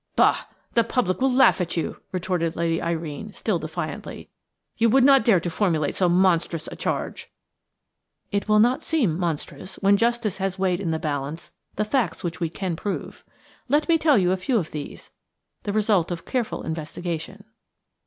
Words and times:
"Bah! 0.15 0.47
the 0.73 0.83
public 0.83 1.21
will 1.21 1.31
laugh 1.31 1.61
at 1.61 1.77
you!" 1.77 2.01
retorted 2.11 2.55
Lady 2.55 2.81
Irene, 2.81 3.33
still 3.33 3.59
defiantly. 3.59 4.31
"You 4.75 4.89
would 4.89 5.03
not 5.03 5.23
dare 5.23 5.39
to 5.39 5.49
formulate 5.51 5.93
so 5.93 6.09
monstrous 6.09 6.67
a 6.71 6.75
charge!" 6.75 7.29
"It 8.31 8.49
will 8.49 8.57
not 8.57 8.81
seem 8.81 9.15
monstrous 9.15 9.75
when 9.75 9.97
justice 9.97 10.39
has 10.39 10.57
weighed 10.57 10.79
in 10.79 10.89
the 10.89 10.97
balance 10.97 11.51
the 11.75 11.85
facts 11.85 12.23
which 12.23 12.39
we 12.39 12.49
can 12.49 12.75
prove. 12.75 13.23
Let 13.69 13.87
me 13.87 13.99
tell 13.99 14.17
you 14.17 14.31
a 14.31 14.37
few 14.37 14.57
of 14.57 14.71
these, 14.71 15.11
the 15.65 15.71
result 15.71 16.09
of 16.09 16.25
careful 16.25 16.63
investigation. 16.63 17.43